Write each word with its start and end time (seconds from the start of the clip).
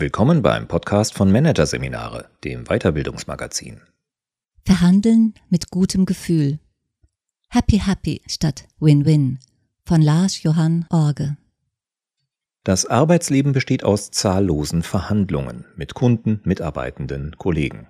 Willkommen 0.00 0.40
beim 0.40 0.66
Podcast 0.66 1.12
von 1.12 1.30
Managerseminare, 1.30 2.30
dem 2.42 2.64
Weiterbildungsmagazin. 2.64 3.82
Verhandeln 4.64 5.34
mit 5.50 5.70
gutem 5.70 6.06
Gefühl. 6.06 6.58
Happy 7.50 7.82
Happy 7.84 8.22
statt 8.26 8.66
Win-Win 8.78 9.40
von 9.84 10.00
Lars 10.00 10.42
Johann 10.42 10.86
Orge. 10.88 11.36
Das 12.64 12.86
Arbeitsleben 12.86 13.52
besteht 13.52 13.84
aus 13.84 14.10
zahllosen 14.10 14.82
Verhandlungen 14.82 15.66
mit 15.76 15.92
Kunden, 15.92 16.40
Mitarbeitenden, 16.44 17.36
Kollegen. 17.36 17.88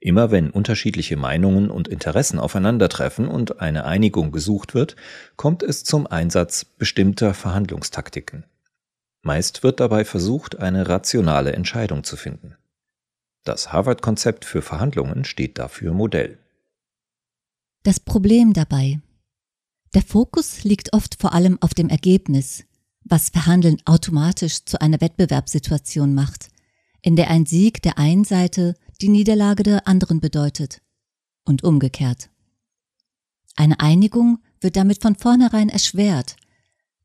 Immer 0.00 0.32
wenn 0.32 0.50
unterschiedliche 0.50 1.16
Meinungen 1.16 1.70
und 1.70 1.88
Interessen 1.88 2.38
aufeinandertreffen 2.38 3.26
und 3.26 3.58
eine 3.58 3.86
Einigung 3.86 4.32
gesucht 4.32 4.74
wird, 4.74 4.96
kommt 5.36 5.62
es 5.62 5.82
zum 5.82 6.06
Einsatz 6.06 6.66
bestimmter 6.66 7.32
Verhandlungstaktiken. 7.32 8.44
Meist 9.22 9.62
wird 9.62 9.78
dabei 9.78 10.04
versucht, 10.04 10.58
eine 10.58 10.88
rationale 10.88 11.52
Entscheidung 11.52 12.02
zu 12.02 12.16
finden. 12.16 12.56
Das 13.44 13.72
Harvard-Konzept 13.72 14.44
für 14.44 14.62
Verhandlungen 14.62 15.24
steht 15.24 15.58
dafür 15.58 15.92
Modell. 15.92 16.38
Das 17.84 18.00
Problem 18.00 18.52
dabei. 18.52 19.00
Der 19.94 20.02
Fokus 20.02 20.64
liegt 20.64 20.92
oft 20.92 21.20
vor 21.20 21.32
allem 21.34 21.58
auf 21.60 21.74
dem 21.74 21.88
Ergebnis, 21.88 22.64
was 23.04 23.30
Verhandeln 23.30 23.78
automatisch 23.84 24.64
zu 24.64 24.80
einer 24.80 25.00
Wettbewerbssituation 25.00 26.14
macht, 26.14 26.48
in 27.00 27.16
der 27.16 27.30
ein 27.30 27.46
Sieg 27.46 27.82
der 27.82 27.98
einen 27.98 28.24
Seite 28.24 28.74
die 29.00 29.08
Niederlage 29.08 29.64
der 29.64 29.88
anderen 29.88 30.20
bedeutet 30.20 30.80
und 31.44 31.64
umgekehrt. 31.64 32.30
Eine 33.56 33.80
Einigung 33.80 34.38
wird 34.60 34.76
damit 34.76 35.02
von 35.02 35.16
vornherein 35.16 35.68
erschwert, 35.68 36.36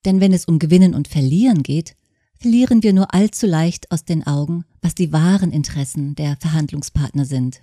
denn 0.06 0.22
wenn 0.22 0.34
es 0.34 0.46
um 0.46 0.60
Gewinnen 0.60 0.94
und 0.94 1.08
Verlieren 1.08 1.64
geht, 1.64 1.96
verlieren 2.40 2.84
wir 2.84 2.94
nur 2.94 3.14
allzu 3.14 3.48
leicht 3.48 3.92
aus 3.92 4.06
den 4.06 4.26
Augen, 4.26 4.66
was 4.82 4.96
die 4.96 5.12
wahren 5.12 5.52
Interessen 5.52 6.16
der 6.16 6.38
Verhandlungspartner 6.40 7.26
sind. 7.26 7.62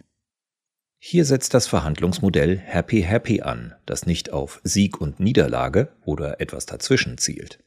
Hier 0.98 1.24
setzt 1.26 1.52
das 1.52 1.66
Verhandlungsmodell 1.66 2.56
Happy 2.58 3.02
Happy 3.02 3.42
an, 3.42 3.74
das 3.84 4.06
nicht 4.06 4.32
auf 4.32 4.60
Sieg 4.64 5.00
und 5.00 5.20
Niederlage 5.20 5.92
oder 6.04 6.40
etwas 6.40 6.64
dazwischen 6.64 7.18
zielt. 7.18 7.58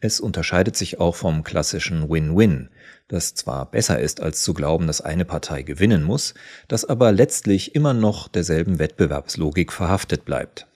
Es 0.00 0.20
unterscheidet 0.20 0.76
sich 0.76 0.98
auch 0.98 1.14
vom 1.14 1.44
klassischen 1.44 2.08
Win-Win, 2.08 2.70
das 3.08 3.34
zwar 3.34 3.70
besser 3.70 4.00
ist, 4.00 4.20
als 4.20 4.42
zu 4.42 4.54
glauben, 4.54 4.86
dass 4.86 5.00
eine 5.00 5.24
Partei 5.24 5.62
gewinnen 5.62 6.02
muss, 6.02 6.34
das 6.66 6.84
aber 6.84 7.12
letztlich 7.12 7.74
immer 7.74 7.94
noch 7.94 8.28
derselben 8.28 8.78
Wettbewerbslogik 8.78 9.72
verhaftet 9.72 10.24
bleibt. 10.24 10.66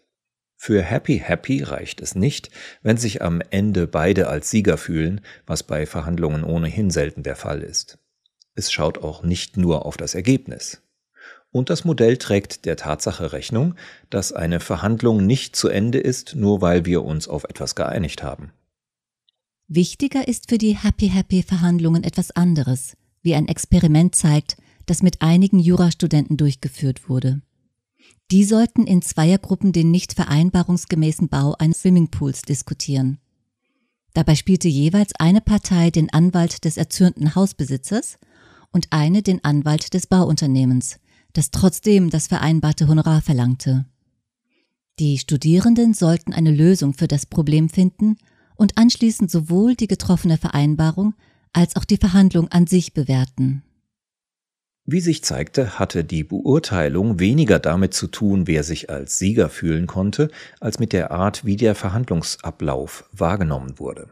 Für 0.56 0.82
Happy 0.82 1.18
Happy 1.18 1.62
reicht 1.62 2.00
es 2.00 2.14
nicht, 2.14 2.50
wenn 2.82 2.96
sich 2.96 3.22
am 3.22 3.40
Ende 3.50 3.86
beide 3.86 4.28
als 4.28 4.50
Sieger 4.50 4.78
fühlen, 4.78 5.20
was 5.46 5.62
bei 5.62 5.86
Verhandlungen 5.86 6.44
ohnehin 6.44 6.90
selten 6.90 7.22
der 7.22 7.36
Fall 7.36 7.62
ist. 7.62 7.98
Es 8.54 8.72
schaut 8.72 8.98
auch 8.98 9.22
nicht 9.22 9.56
nur 9.56 9.84
auf 9.84 9.96
das 9.96 10.14
Ergebnis. 10.14 10.82
Und 11.52 11.70
das 11.70 11.84
Modell 11.84 12.16
trägt 12.16 12.64
der 12.64 12.76
Tatsache 12.76 13.32
Rechnung, 13.32 13.74
dass 14.10 14.32
eine 14.32 14.60
Verhandlung 14.60 15.24
nicht 15.24 15.56
zu 15.56 15.68
Ende 15.68 15.98
ist, 15.98 16.34
nur 16.34 16.60
weil 16.60 16.84
wir 16.84 17.04
uns 17.04 17.28
auf 17.28 17.44
etwas 17.44 17.74
geeinigt 17.74 18.22
haben. 18.22 18.52
Wichtiger 19.68 20.26
ist 20.26 20.48
für 20.48 20.58
die 20.58 20.76
Happy 20.76 21.08
Happy 21.08 21.42
Verhandlungen 21.42 22.04
etwas 22.04 22.30
anderes, 22.30 22.96
wie 23.22 23.34
ein 23.34 23.48
Experiment 23.48 24.14
zeigt, 24.14 24.56
das 24.86 25.02
mit 25.02 25.22
einigen 25.22 25.58
Jurastudenten 25.58 26.36
durchgeführt 26.36 27.08
wurde. 27.08 27.42
Die 28.30 28.44
sollten 28.44 28.86
in 28.86 29.02
Zweiergruppen 29.02 29.72
den 29.72 29.90
nicht 29.90 30.14
vereinbarungsgemäßen 30.14 31.28
Bau 31.28 31.54
eines 31.58 31.80
Swimmingpools 31.80 32.42
diskutieren. 32.42 33.18
Dabei 34.14 34.34
spielte 34.34 34.68
jeweils 34.68 35.14
eine 35.18 35.40
Partei 35.40 35.90
den 35.90 36.12
Anwalt 36.12 36.64
des 36.64 36.76
erzürnten 36.76 37.34
Hausbesitzers 37.34 38.18
und 38.72 38.88
eine 38.90 39.22
den 39.22 39.44
Anwalt 39.44 39.94
des 39.94 40.06
Bauunternehmens, 40.06 40.98
das 41.34 41.50
trotzdem 41.50 42.10
das 42.10 42.26
vereinbarte 42.26 42.88
Honorar 42.88 43.22
verlangte. 43.22 43.86
Die 44.98 45.18
Studierenden 45.18 45.92
sollten 45.94 46.32
eine 46.32 46.50
Lösung 46.50 46.94
für 46.94 47.06
das 47.06 47.26
Problem 47.26 47.68
finden 47.68 48.16
und 48.56 48.78
anschließend 48.78 49.30
sowohl 49.30 49.76
die 49.76 49.86
getroffene 49.86 50.38
Vereinbarung 50.38 51.14
als 51.52 51.76
auch 51.76 51.84
die 51.84 51.98
Verhandlung 51.98 52.48
an 52.48 52.66
sich 52.66 52.94
bewerten. 52.94 53.62
Wie 54.88 55.00
sich 55.00 55.24
zeigte, 55.24 55.80
hatte 55.80 56.04
die 56.04 56.22
Beurteilung 56.22 57.18
weniger 57.18 57.58
damit 57.58 57.92
zu 57.92 58.06
tun, 58.06 58.46
wer 58.46 58.62
sich 58.62 58.88
als 58.88 59.18
Sieger 59.18 59.48
fühlen 59.48 59.88
konnte, 59.88 60.30
als 60.60 60.78
mit 60.78 60.92
der 60.92 61.10
Art, 61.10 61.44
wie 61.44 61.56
der 61.56 61.74
Verhandlungsablauf 61.74 63.08
wahrgenommen 63.10 63.80
wurde. 63.80 64.10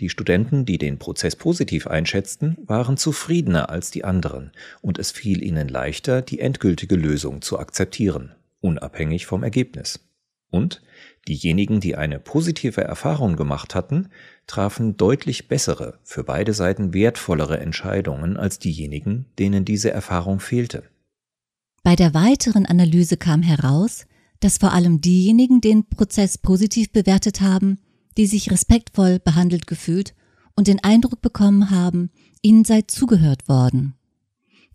Die 0.00 0.08
Studenten, 0.08 0.64
die 0.64 0.78
den 0.78 0.98
Prozess 0.98 1.36
positiv 1.36 1.86
einschätzten, 1.86 2.56
waren 2.64 2.96
zufriedener 2.96 3.68
als 3.68 3.90
die 3.90 4.02
anderen, 4.02 4.52
und 4.80 4.98
es 4.98 5.10
fiel 5.10 5.42
ihnen 5.42 5.68
leichter, 5.68 6.22
die 6.22 6.40
endgültige 6.40 6.96
Lösung 6.96 7.42
zu 7.42 7.58
akzeptieren, 7.58 8.34
unabhängig 8.62 9.26
vom 9.26 9.42
Ergebnis. 9.42 10.00
Und 10.50 10.80
diejenigen, 11.28 11.80
die 11.80 11.96
eine 11.96 12.18
positive 12.18 12.82
Erfahrung 12.82 13.36
gemacht 13.36 13.74
hatten, 13.74 14.08
trafen 14.46 14.96
deutlich 14.96 15.48
bessere, 15.48 15.98
für 16.02 16.24
beide 16.24 16.52
Seiten 16.52 16.92
wertvollere 16.92 17.60
Entscheidungen 17.60 18.36
als 18.36 18.58
diejenigen, 18.58 19.26
denen 19.38 19.64
diese 19.64 19.90
Erfahrung 19.90 20.40
fehlte. 20.40 20.84
Bei 21.82 21.96
der 21.96 22.14
weiteren 22.14 22.66
Analyse 22.66 23.16
kam 23.16 23.42
heraus, 23.42 24.06
dass 24.40 24.58
vor 24.58 24.72
allem 24.72 25.00
diejenigen 25.00 25.60
den 25.60 25.88
Prozess 25.88 26.38
positiv 26.38 26.90
bewertet 26.90 27.40
haben, 27.40 27.78
die 28.16 28.26
sich 28.26 28.50
respektvoll 28.50 29.18
behandelt 29.18 29.66
gefühlt 29.66 30.14
und 30.54 30.66
den 30.66 30.82
Eindruck 30.82 31.20
bekommen 31.22 31.70
haben, 31.70 32.10
ihnen 32.42 32.64
sei 32.64 32.82
zugehört 32.82 33.48
worden. 33.48 33.94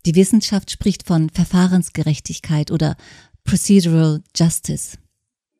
Die 0.06 0.14
Wissenschaft 0.14 0.70
spricht 0.70 1.06
von 1.06 1.28
Verfahrensgerechtigkeit 1.30 2.70
oder 2.70 2.96
Procedural 3.44 4.22
Justice. 4.34 4.98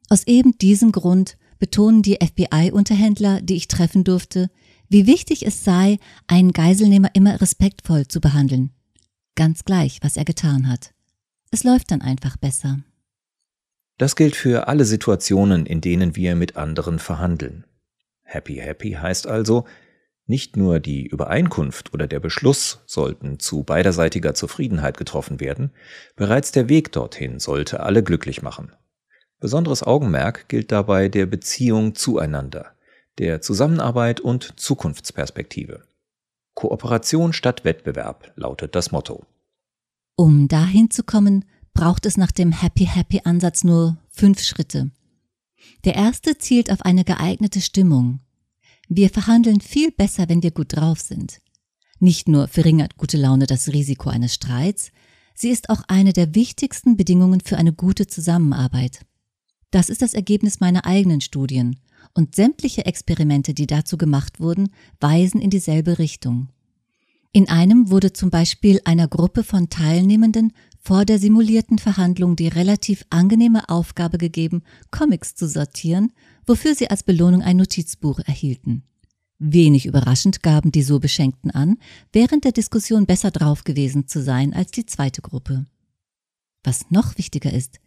Aus 0.08 0.26
eben 0.26 0.56
diesem 0.58 0.92
Grund 0.92 1.36
betonen 1.58 2.02
die 2.02 2.18
FBI-Unterhändler, 2.22 3.40
die 3.42 3.56
ich 3.56 3.68
treffen 3.68 4.04
durfte, 4.04 4.50
wie 4.88 5.06
wichtig 5.06 5.46
es 5.46 5.64
sei, 5.64 5.98
einen 6.26 6.52
Geiselnehmer 6.52 7.10
immer 7.14 7.40
respektvoll 7.40 8.08
zu 8.08 8.20
behandeln. 8.20 8.70
Ganz 9.34 9.64
gleich, 9.64 9.98
was 10.02 10.16
er 10.16 10.24
getan 10.24 10.68
hat. 10.68 10.94
Es 11.50 11.64
läuft 11.64 11.90
dann 11.90 12.00
einfach 12.00 12.36
besser. 12.36 12.78
Das 13.98 14.16
gilt 14.16 14.36
für 14.36 14.68
alle 14.68 14.84
Situationen, 14.84 15.66
in 15.66 15.80
denen 15.80 16.16
wir 16.16 16.36
mit 16.36 16.56
anderen 16.56 16.98
verhandeln. 16.98 17.64
Happy 18.22 18.56
Happy 18.56 18.92
heißt 18.92 19.26
also, 19.26 19.64
nicht 20.26 20.56
nur 20.56 20.78
die 20.78 21.06
Übereinkunft 21.06 21.94
oder 21.94 22.06
der 22.06 22.20
Beschluss 22.20 22.82
sollten 22.86 23.38
zu 23.38 23.62
beiderseitiger 23.62 24.34
Zufriedenheit 24.34 24.96
getroffen 24.96 25.40
werden, 25.40 25.72
bereits 26.16 26.52
der 26.52 26.68
Weg 26.68 26.92
dorthin 26.92 27.40
sollte 27.40 27.80
alle 27.80 28.02
glücklich 28.02 28.42
machen. 28.42 28.72
Besonderes 29.40 29.82
Augenmerk 29.82 30.48
gilt 30.48 30.72
dabei 30.72 31.08
der 31.08 31.26
Beziehung 31.26 31.94
zueinander, 31.94 32.72
der 33.18 33.40
Zusammenarbeit 33.40 34.20
und 34.20 34.58
Zukunftsperspektive. 34.58 35.84
Kooperation 36.54 37.32
statt 37.32 37.64
Wettbewerb 37.64 38.32
lautet 38.34 38.74
das 38.74 38.90
Motto. 38.90 39.24
Um 40.16 40.48
dahin 40.48 40.90
zu 40.90 41.04
kommen, 41.04 41.44
braucht 41.72 42.04
es 42.06 42.16
nach 42.16 42.32
dem 42.32 42.50
Happy 42.50 42.86
Happy 42.86 43.20
Ansatz 43.22 43.62
nur 43.62 43.96
fünf 44.08 44.40
Schritte. 44.40 44.90
Der 45.84 45.94
erste 45.94 46.36
zielt 46.38 46.72
auf 46.72 46.82
eine 46.82 47.04
geeignete 47.04 47.60
Stimmung. 47.60 48.18
Wir 48.88 49.10
verhandeln 49.10 49.60
viel 49.60 49.92
besser, 49.92 50.28
wenn 50.28 50.42
wir 50.42 50.50
gut 50.50 50.74
drauf 50.74 50.98
sind. 50.98 51.40
Nicht 52.00 52.26
nur 52.26 52.48
verringert 52.48 52.96
gute 52.96 53.16
Laune 53.16 53.46
das 53.46 53.68
Risiko 53.68 54.10
eines 54.10 54.34
Streits, 54.34 54.90
sie 55.34 55.50
ist 55.50 55.70
auch 55.70 55.82
eine 55.86 56.12
der 56.12 56.34
wichtigsten 56.34 56.96
Bedingungen 56.96 57.40
für 57.40 57.56
eine 57.56 57.72
gute 57.72 58.08
Zusammenarbeit. 58.08 59.06
Das 59.70 59.88
ist 59.90 60.02
das 60.02 60.14
Ergebnis 60.14 60.60
meiner 60.60 60.86
eigenen 60.86 61.20
Studien, 61.20 61.76
und 62.14 62.34
sämtliche 62.34 62.86
Experimente, 62.86 63.54
die 63.54 63.66
dazu 63.66 63.98
gemacht 63.98 64.40
wurden, 64.40 64.70
weisen 65.00 65.40
in 65.40 65.50
dieselbe 65.50 65.98
Richtung. 65.98 66.48
In 67.32 67.48
einem 67.48 67.90
wurde 67.90 68.12
zum 68.12 68.30
Beispiel 68.30 68.80
einer 68.84 69.06
Gruppe 69.06 69.44
von 69.44 69.68
Teilnehmenden 69.68 70.52
vor 70.80 71.04
der 71.04 71.18
simulierten 71.18 71.78
Verhandlung 71.78 72.34
die 72.36 72.48
relativ 72.48 73.04
angenehme 73.10 73.68
Aufgabe 73.68 74.16
gegeben, 74.16 74.62
Comics 74.90 75.34
zu 75.34 75.46
sortieren, 75.46 76.12
wofür 76.46 76.74
sie 76.74 76.88
als 76.88 77.02
Belohnung 77.02 77.42
ein 77.42 77.58
Notizbuch 77.58 78.20
erhielten. 78.20 78.84
Wenig 79.38 79.86
überraschend 79.86 80.42
gaben 80.42 80.72
die 80.72 80.82
so 80.82 80.98
Beschenkten 80.98 81.50
an, 81.50 81.76
während 82.12 82.44
der 82.44 82.52
Diskussion 82.52 83.06
besser 83.06 83.30
drauf 83.30 83.64
gewesen 83.64 84.08
zu 84.08 84.22
sein 84.22 84.54
als 84.54 84.70
die 84.70 84.86
zweite 84.86 85.20
Gruppe. 85.20 85.66
Was 86.64 86.90
noch 86.90 87.18
wichtiger 87.18 87.52
ist, 87.52 87.78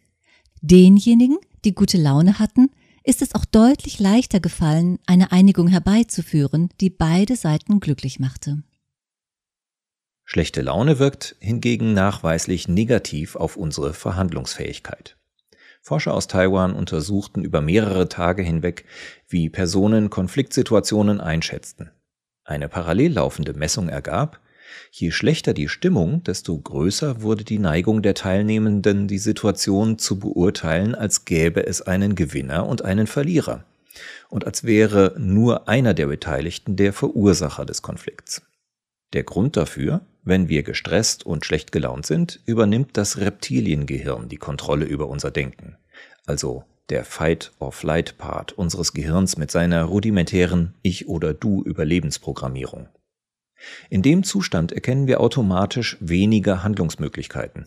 denjenigen, 0.62 1.38
die 1.64 1.74
gute 1.74 1.98
Laune 1.98 2.38
hatten, 2.38 2.70
ist 3.04 3.20
es 3.20 3.34
auch 3.34 3.44
deutlich 3.44 3.98
leichter 3.98 4.40
gefallen, 4.40 4.98
eine 5.06 5.32
Einigung 5.32 5.68
herbeizuführen, 5.68 6.70
die 6.80 6.90
beide 6.90 7.36
Seiten 7.36 7.80
glücklich 7.80 8.20
machte. 8.20 8.62
Schlechte 10.24 10.62
Laune 10.62 10.98
wirkt 10.98 11.36
hingegen 11.40 11.92
nachweislich 11.92 12.68
negativ 12.68 13.36
auf 13.36 13.56
unsere 13.56 13.92
Verhandlungsfähigkeit. 13.92 15.18
Forscher 15.82 16.14
aus 16.14 16.28
Taiwan 16.28 16.74
untersuchten 16.74 17.42
über 17.42 17.60
mehrere 17.60 18.08
Tage 18.08 18.42
hinweg, 18.42 18.84
wie 19.28 19.50
Personen 19.50 20.10
Konfliktsituationen 20.10 21.20
einschätzten. 21.20 21.90
Eine 22.44 22.68
parallel 22.68 23.14
laufende 23.14 23.52
Messung 23.52 23.88
ergab, 23.88 24.40
je 24.90 25.10
schlechter 25.10 25.54
die 25.54 25.68
Stimmung, 25.68 26.22
desto 26.24 26.58
größer 26.58 27.22
wurde 27.22 27.44
die 27.44 27.58
Neigung 27.58 28.02
der 28.02 28.14
Teilnehmenden, 28.14 29.08
die 29.08 29.18
Situation 29.18 29.98
zu 29.98 30.18
beurteilen, 30.18 30.94
als 30.94 31.24
gäbe 31.24 31.66
es 31.66 31.82
einen 31.82 32.14
Gewinner 32.14 32.66
und 32.66 32.84
einen 32.84 33.06
Verlierer 33.06 33.64
und 34.28 34.46
als 34.46 34.64
wäre 34.64 35.14
nur 35.18 35.68
einer 35.68 35.94
der 35.94 36.06
Beteiligten 36.06 36.76
der 36.76 36.92
Verursacher 36.92 37.66
des 37.66 37.82
Konflikts. 37.82 38.42
Der 39.12 39.24
Grund 39.24 39.56
dafür, 39.56 40.00
wenn 40.24 40.48
wir 40.48 40.62
gestresst 40.62 41.26
und 41.26 41.44
schlecht 41.44 41.72
gelaunt 41.72 42.06
sind, 42.06 42.40
übernimmt 42.46 42.96
das 42.96 43.18
Reptiliengehirn 43.18 44.28
die 44.28 44.38
Kontrolle 44.38 44.86
über 44.86 45.08
unser 45.08 45.30
Denken, 45.30 45.76
also 46.26 46.64
der 46.88 47.04
Fight-or-Flight-Part 47.04 48.52
unseres 48.52 48.92
Gehirns 48.92 49.36
mit 49.36 49.50
seiner 49.50 49.84
rudimentären 49.84 50.74
Ich- 50.82 51.08
oder 51.08 51.34
Du-Überlebensprogrammierung. 51.34 52.88
In 53.90 54.02
dem 54.02 54.24
Zustand 54.24 54.72
erkennen 54.72 55.06
wir 55.06 55.20
automatisch 55.20 55.96
weniger 56.00 56.62
Handlungsmöglichkeiten. 56.62 57.66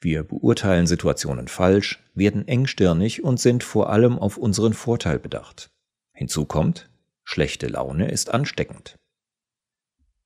Wir 0.00 0.22
beurteilen 0.22 0.86
Situationen 0.86 1.48
falsch, 1.48 2.02
werden 2.14 2.46
engstirnig 2.46 3.24
und 3.24 3.40
sind 3.40 3.64
vor 3.64 3.90
allem 3.90 4.18
auf 4.18 4.36
unseren 4.36 4.74
Vorteil 4.74 5.18
bedacht. 5.18 5.70
Hinzu 6.12 6.44
kommt, 6.44 6.88
schlechte 7.24 7.66
Laune 7.66 8.08
ist 8.08 8.32
ansteckend. 8.32 8.96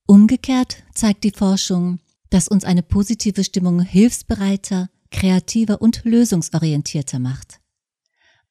Umgekehrt 0.06 0.84
zeigt 0.94 1.24
die 1.24 1.32
Forschung, 1.32 2.00
dass 2.30 2.48
uns 2.48 2.64
eine 2.64 2.82
positive 2.82 3.44
Stimmung 3.44 3.80
hilfsbereiter, 3.80 4.90
kreativer 5.10 5.80
und 5.80 6.04
lösungsorientierter 6.04 7.18
macht. 7.18 7.60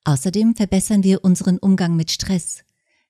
Außerdem 0.03 0.55
verbessern 0.55 1.03
wir 1.03 1.23
unseren 1.23 1.57
Umgang 1.57 1.95
mit 1.95 2.11
Stress. 2.11 2.63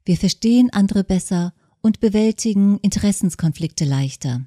Wir 0.03 0.17
verstehen 0.17 0.71
andere 0.71 1.03
besser 1.03 1.53
und 1.81 1.99
bewältigen 1.99 2.77
Interessenskonflikte 2.79 3.85
leichter. 3.85 4.45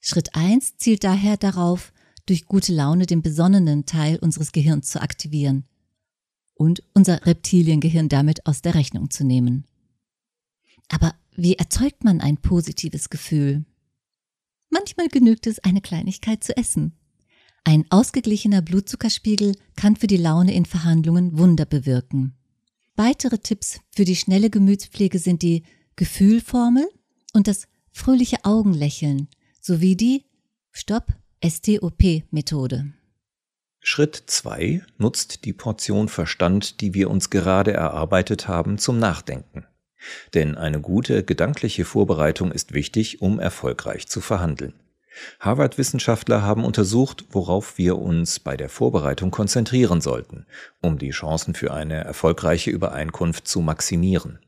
Schritt 0.00 0.34
1 0.34 0.76
zielt 0.78 1.04
daher 1.04 1.36
darauf, 1.36 1.92
durch 2.26 2.46
gute 2.46 2.72
Laune 2.72 3.06
den 3.06 3.22
besonnenen 3.22 3.86
Teil 3.86 4.18
unseres 4.18 4.52
Gehirns 4.52 4.88
zu 4.88 5.02
aktivieren 5.02 5.64
und 6.54 6.82
unser 6.94 7.26
Reptiliengehirn 7.26 8.08
damit 8.08 8.46
aus 8.46 8.62
der 8.62 8.74
Rechnung 8.74 9.10
zu 9.10 9.24
nehmen. 9.24 9.66
Aber 10.88 11.14
wie 11.34 11.54
erzeugt 11.54 12.04
man 12.04 12.20
ein 12.20 12.36
positives 12.36 13.10
Gefühl? 13.10 13.64
Manchmal 14.68 15.08
genügt 15.08 15.46
es, 15.46 15.58
eine 15.60 15.80
Kleinigkeit 15.80 16.44
zu 16.44 16.56
essen. 16.56 16.92
Ein 17.64 17.84
ausgeglichener 17.90 18.62
Blutzuckerspiegel 18.62 19.56
kann 19.74 19.96
für 19.96 20.06
die 20.06 20.16
Laune 20.16 20.54
in 20.54 20.64
Verhandlungen 20.64 21.38
Wunder 21.38 21.66
bewirken. 21.66 22.34
Weitere 22.94 23.38
Tipps 23.38 23.80
für 23.90 24.04
die 24.04 24.16
schnelle 24.16 24.50
Gemütspflege 24.50 25.18
sind 25.18 25.42
die 25.42 25.64
Gefühlformel 26.00 26.88
und 27.34 27.46
das 27.46 27.68
fröhliche 27.92 28.38
Augenlächeln 28.44 29.28
sowie 29.60 29.96
die 29.96 30.24
Stopp 30.72 31.08
STOP-Methode. 31.44 32.94
Schritt 33.80 34.22
2 34.24 34.80
nutzt 34.96 35.44
die 35.44 35.52
Portion 35.52 36.08
Verstand, 36.08 36.80
die 36.80 36.94
wir 36.94 37.10
uns 37.10 37.28
gerade 37.28 37.74
erarbeitet 37.74 38.48
haben, 38.48 38.78
zum 38.78 38.98
Nachdenken. 38.98 39.66
Denn 40.32 40.56
eine 40.56 40.80
gute 40.80 41.22
gedankliche 41.22 41.84
Vorbereitung 41.84 42.50
ist 42.50 42.72
wichtig, 42.72 43.20
um 43.20 43.38
erfolgreich 43.38 44.08
zu 44.08 44.22
verhandeln. 44.22 44.72
Harvard-Wissenschaftler 45.38 46.40
haben 46.40 46.64
untersucht, 46.64 47.26
worauf 47.28 47.76
wir 47.76 47.98
uns 47.98 48.40
bei 48.40 48.56
der 48.56 48.70
Vorbereitung 48.70 49.30
konzentrieren 49.30 50.00
sollten, 50.00 50.46
um 50.80 50.96
die 50.96 51.10
Chancen 51.10 51.52
für 51.52 51.74
eine 51.74 52.02
erfolgreiche 52.04 52.70
Übereinkunft 52.70 53.46
zu 53.46 53.60
maximieren. 53.60 54.38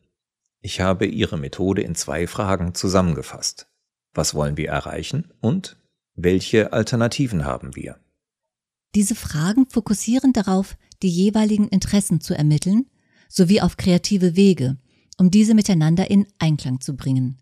Ich 0.62 0.80
habe 0.80 1.06
Ihre 1.06 1.36
Methode 1.36 1.82
in 1.82 1.96
zwei 1.96 2.28
Fragen 2.28 2.74
zusammengefasst. 2.74 3.66
Was 4.14 4.34
wollen 4.34 4.56
wir 4.56 4.68
erreichen 4.68 5.32
und 5.40 5.76
welche 6.14 6.72
Alternativen 6.72 7.44
haben 7.44 7.74
wir? 7.74 7.98
Diese 8.94 9.16
Fragen 9.16 9.68
fokussieren 9.68 10.32
darauf, 10.32 10.76
die 11.02 11.08
jeweiligen 11.08 11.66
Interessen 11.68 12.20
zu 12.20 12.34
ermitteln, 12.34 12.86
sowie 13.28 13.60
auf 13.60 13.76
kreative 13.76 14.36
Wege, 14.36 14.76
um 15.18 15.30
diese 15.30 15.54
miteinander 15.54 16.10
in 16.10 16.26
Einklang 16.38 16.80
zu 16.80 16.94
bringen. 16.94 17.38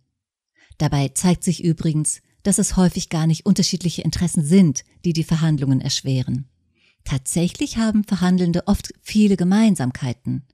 Dabei 0.78 1.08
zeigt 1.08 1.44
sich 1.44 1.62
übrigens, 1.62 2.22
dass 2.42 2.58
es 2.58 2.76
häufig 2.76 3.10
gar 3.10 3.26
nicht 3.26 3.44
unterschiedliche 3.44 4.02
Interessen 4.02 4.44
sind, 4.44 4.84
die 5.04 5.12
die 5.12 5.24
Verhandlungen 5.24 5.80
erschweren. 5.80 6.48
Tatsächlich 7.04 7.76
haben 7.76 8.04
Verhandelnde 8.04 8.66
oft 8.66 8.94
viele 9.02 9.36
Gemeinsamkeiten. 9.36 10.46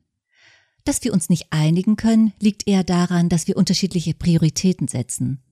Dass 0.86 1.02
wir 1.02 1.12
uns 1.12 1.28
nicht 1.28 1.48
einigen 1.50 1.96
können, 1.96 2.32
liegt 2.38 2.68
eher 2.68 2.84
daran, 2.84 3.28
dass 3.28 3.48
wir 3.48 3.56
unterschiedliche 3.56 4.14
Prioritäten 4.14 4.86
setzen. 4.86 5.42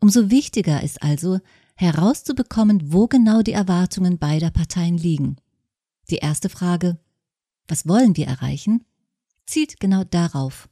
Umso 0.00 0.30
wichtiger 0.30 0.82
ist 0.82 1.00
also, 1.00 1.38
herauszubekommen, 1.76 2.92
wo 2.92 3.06
genau 3.06 3.42
die 3.42 3.52
Erwartungen 3.52 4.18
beider 4.18 4.50
Parteien 4.50 4.98
liegen. 4.98 5.36
Die 6.10 6.16
erste 6.16 6.48
Frage, 6.48 6.98
was 7.68 7.86
wollen 7.86 8.16
wir 8.16 8.26
erreichen, 8.26 8.84
zielt 9.46 9.78
genau 9.78 10.02
darauf. 10.02 10.68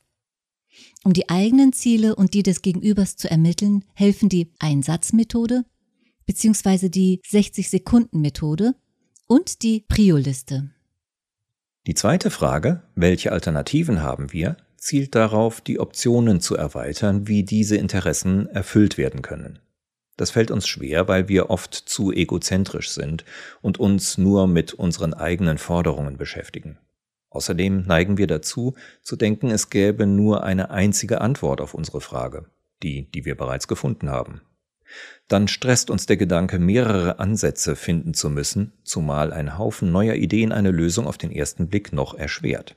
Um 1.05 1.13
die 1.13 1.29
eigenen 1.29 1.73
Ziele 1.73 2.17
und 2.17 2.35
die 2.35 2.43
des 2.43 2.61
Gegenübers 2.61 3.17
zu 3.17 3.31
ermitteln, 3.31 3.85
helfen 3.95 4.29
die 4.29 4.51
Einsatzmethode 4.59 5.65
bzw. 6.27 6.89
die 6.89 7.21
60-Sekunden-Methode 7.31 8.75
und 9.29 9.63
die 9.63 9.85
Prio-Liste. 9.87 10.73
Die 11.89 11.95
zweite 11.95 12.31
Frage, 12.31 12.83
welche 12.95 13.33
Alternativen 13.33 14.03
haben 14.03 14.33
wir, 14.33 14.57
zielt 14.77 15.17
darauf, 15.17 15.61
die 15.61 15.81
Optionen 15.81 16.41
zu 16.41 16.55
erweitern, 16.57 17.27
wie 17.27 17.43
diese 17.43 17.77
Interessen 17.77 18.47
erfüllt 18.47 18.99
werden 18.99 19.21
können. 19.23 19.59
Das 20.17 20.31
fällt 20.31 20.53
uns 20.53 20.69
schwer, 20.69 21.09
weil 21.09 21.29
wir 21.29 21.51
oft 21.51 21.75
zu 21.75 22.13
egozentrisch 22.13 22.91
sind 22.91 23.25
und 23.63 23.81
uns 23.81 24.17
nur 24.17 24.47
mit 24.47 24.75
unseren 24.75 25.13
eigenen 25.13 25.59
Forderungen 25.59 26.19
beschäftigen. 26.19 26.79
Außerdem 27.31 27.85
neigen 27.87 28.17
wir 28.17 28.29
dazu, 28.29 28.75
zu 29.03 29.17
denken, 29.17 29.51
es 29.51 29.69
gäbe 29.69 30.07
nur 30.07 30.45
eine 30.45 30.71
einzige 30.71 31.21
Antwort 31.21 31.61
auf 31.61 31.75
unsere 31.75 32.01
Frage, 32.01 32.45
die, 32.85 33.11
die 33.11 33.25
wir 33.25 33.37
bereits 33.37 33.67
gefunden 33.67 34.09
haben 34.09 34.43
dann 35.29 35.49
stresst 35.49 35.91
uns 35.91 36.07
der 36.07 36.17
Gedanke, 36.17 36.59
mehrere 36.59 37.19
Ansätze 37.19 37.77
finden 37.77 38.15
zu 38.15 38.29
müssen, 38.29 38.73
zumal 38.85 39.33
ein 39.33 39.57
Haufen 39.59 39.91
neuer 39.91 40.15
Ideen 40.15 40.53
eine 40.53 40.71
Lösung 40.71 41.07
auf 41.07 41.19
den 41.19 41.33
ersten 41.33 41.69
Blick 41.69 41.93
noch 41.93 42.15
erschwert. 42.15 42.77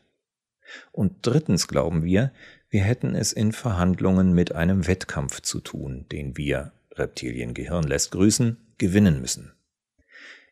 Und 0.91 1.17
drittens 1.21 1.67
glauben 1.67 2.03
wir, 2.03 2.31
wir 2.69 2.81
hätten 2.81 3.15
es 3.15 3.33
in 3.33 3.51
Verhandlungen 3.51 4.33
mit 4.33 4.53
einem 4.53 4.87
Wettkampf 4.87 5.41
zu 5.41 5.59
tun, 5.59 6.05
den 6.11 6.37
wir, 6.37 6.71
Reptiliengehirn 6.93 7.83
lässt 7.83 8.11
grüßen, 8.11 8.57
gewinnen 8.77 9.21
müssen. 9.21 9.51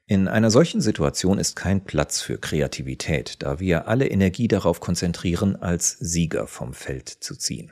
In 0.06 0.28
einer 0.28 0.52
solchen 0.52 0.82
Situation 0.82 1.40
ist 1.40 1.56
kein 1.56 1.86
Platz 1.86 2.22
für 2.22 2.38
Kreativität, 2.38 3.42
da 3.42 3.60
wir 3.60 3.88
alle 3.88 4.08
Energie 4.08 4.50
darauf 4.50 4.82
konzentrieren, 4.82 5.56
als 5.56 5.98
Sieger 6.00 6.48
vom 6.48 6.74
Feld 6.74 7.08
zu 7.08 7.38
ziehen. 7.38 7.72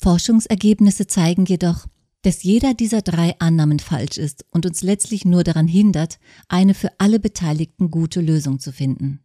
Forschungsergebnisse 0.00 1.08
zeigen 1.08 1.44
jedoch, 1.44 1.86
dass 2.22 2.42
jeder 2.42 2.74
dieser 2.74 3.02
drei 3.02 3.38
Annahmen 3.38 3.78
falsch 3.78 4.18
ist 4.18 4.44
und 4.50 4.66
uns 4.66 4.82
letztlich 4.82 5.24
nur 5.24 5.42
daran 5.42 5.66
hindert, 5.66 6.18
eine 6.48 6.74
für 6.74 6.90
alle 6.98 7.18
Beteiligten 7.18 7.90
gute 7.90 8.20
Lösung 8.20 8.60
zu 8.60 8.72
finden. 8.72 9.24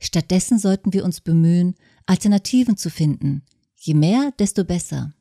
Stattdessen 0.00 0.58
sollten 0.58 0.92
wir 0.92 1.04
uns 1.04 1.20
bemühen, 1.20 1.74
Alternativen 2.06 2.76
zu 2.76 2.90
finden. 2.90 3.42
Je 3.76 3.94
mehr, 3.94 4.32
desto 4.38 4.64
besser. 4.64 5.14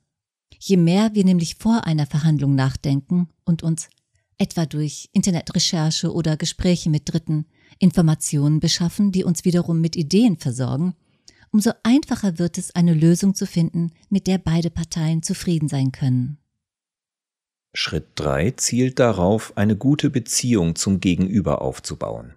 Je 0.59 0.77
mehr 0.77 1.13
wir 1.13 1.23
nämlich 1.23 1.55
vor 1.55 1.85
einer 1.85 2.05
Verhandlung 2.05 2.55
nachdenken 2.55 3.29
und 3.45 3.63
uns, 3.63 3.89
etwa 4.37 4.65
durch 4.65 5.09
Internetrecherche 5.13 6.11
oder 6.11 6.37
Gespräche 6.37 6.89
mit 6.89 7.11
Dritten, 7.11 7.45
Informationen 7.79 8.59
beschaffen, 8.59 9.11
die 9.11 9.23
uns 9.23 9.45
wiederum 9.45 9.79
mit 9.81 9.95
Ideen 9.95 10.37
versorgen, 10.37 10.95
umso 11.51 11.71
einfacher 11.83 12.39
wird 12.39 12.57
es, 12.57 12.73
eine 12.73 12.93
Lösung 12.93 13.35
zu 13.35 13.45
finden, 13.45 13.91
mit 14.09 14.27
der 14.27 14.39
beide 14.39 14.69
Parteien 14.69 15.21
zufrieden 15.21 15.69
sein 15.69 15.91
können. 15.91 16.39
Schritt 17.75 18.09
3 18.15 18.51
zielt 18.51 18.99
darauf, 18.99 19.57
eine 19.57 19.75
gute 19.75 20.11
Beziehung 20.11 20.75
zum 20.75 20.99
Gegenüber 20.99 21.63
aufzubauen. 21.63 22.35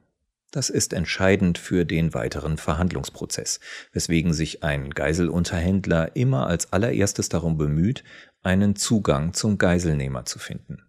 Das 0.50 0.70
ist 0.70 0.94
entscheidend 0.94 1.58
für 1.58 1.84
den 1.84 2.14
weiteren 2.14 2.56
Verhandlungsprozess, 2.56 3.60
weswegen 3.92 4.32
sich 4.32 4.62
ein 4.64 4.90
Geiselunterhändler 4.90 6.16
immer 6.16 6.46
als 6.46 6.72
allererstes 6.72 7.28
darum 7.28 7.58
bemüht, 7.58 8.02
einen 8.42 8.76
Zugang 8.76 9.34
zum 9.34 9.58
Geiselnehmer 9.58 10.24
zu 10.24 10.38
finden. 10.38 10.86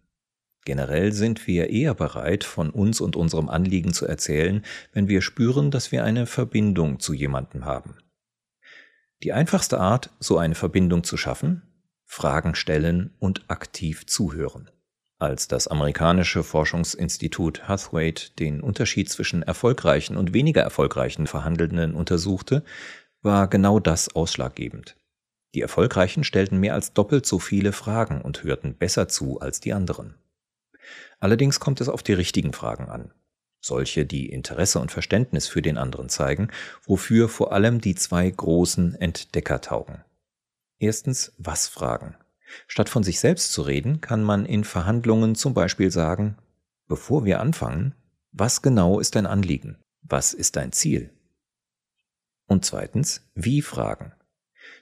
Generell 0.63 1.11
sind 1.11 1.45
wir 1.47 1.69
eher 1.69 1.93
bereit, 1.93 2.45
von 2.45 2.69
uns 2.69 3.01
und 3.01 3.17
unserem 3.17 3.49
Anliegen 3.49 3.91
zu 3.91 4.05
erzählen, 4.05 4.63
wenn 4.93 5.09
wir 5.09 5.21
spüren, 5.21 5.71
dass 5.71 5.91
wir 5.91 6.05
eine 6.05 6.25
Verbindung 6.25 7.01
zu 7.01 7.13
jemandem 7.13 7.65
haben. 7.65 7.95
Die 9.23 9.33
einfachste 9.33 9.79
Art, 9.79 10.11
so 10.19 10.37
eine 10.37 10.55
Verbindung 10.55 11.03
zu 11.03 11.17
schaffen, 11.17 11.63
Fragen 12.07 12.55
stellen 12.55 13.13
und 13.19 13.43
aktiv 13.49 14.07
zuhören. 14.07 14.71
Als 15.19 15.47
das 15.47 15.67
amerikanische 15.67 16.43
Forschungsinstitut 16.43 17.67
Hathwaite 17.67 18.31
den 18.39 18.61
Unterschied 18.61 19.09
zwischen 19.09 19.43
erfolgreichen 19.43 20.15
und 20.15 20.33
weniger 20.33 20.61
erfolgreichen 20.61 21.27
Verhandelnden 21.27 21.93
untersuchte, 21.93 22.63
war 23.21 23.47
genau 23.47 23.79
das 23.79 24.15
ausschlaggebend. 24.15 24.95
Die 25.53 25.61
Erfolgreichen 25.61 26.23
stellten 26.23 26.59
mehr 26.59 26.73
als 26.73 26.93
doppelt 26.93 27.25
so 27.25 27.39
viele 27.39 27.71
Fragen 27.71 28.21
und 28.21 28.43
hörten 28.43 28.75
besser 28.75 29.07
zu 29.07 29.39
als 29.39 29.59
die 29.59 29.73
anderen. 29.73 30.15
Allerdings 31.19 31.59
kommt 31.59 31.81
es 31.81 31.89
auf 31.89 32.03
die 32.03 32.13
richtigen 32.13 32.53
Fragen 32.53 32.87
an. 32.89 33.11
Solche, 33.59 34.05
die 34.05 34.29
Interesse 34.29 34.79
und 34.79 34.91
Verständnis 34.91 35.47
für 35.47 35.61
den 35.61 35.77
anderen 35.77 36.09
zeigen, 36.09 36.49
wofür 36.85 37.27
vor 37.27 37.51
allem 37.51 37.81
die 37.81 37.95
zwei 37.95 38.29
großen 38.29 38.95
Entdecker 38.95 39.61
taugen. 39.61 40.03
Erstens 40.79 41.33
was 41.37 41.67
fragen. 41.67 42.15
Statt 42.67 42.89
von 42.89 43.03
sich 43.03 43.19
selbst 43.19 43.51
zu 43.51 43.61
reden, 43.61 44.01
kann 44.01 44.23
man 44.23 44.45
in 44.45 44.63
Verhandlungen 44.63 45.35
zum 45.35 45.53
Beispiel 45.53 45.91
sagen, 45.91 46.37
bevor 46.87 47.25
wir 47.25 47.39
anfangen, 47.39 47.95
was 48.31 48.61
genau 48.61 48.99
ist 48.99 49.15
dein 49.15 49.25
Anliegen? 49.25 49.77
Was 50.01 50.33
ist 50.33 50.55
dein 50.55 50.71
Ziel? 50.71 51.11
Und 52.45 52.63
zweitens, 52.63 53.27
wie 53.35 53.61
fragen. 53.61 54.13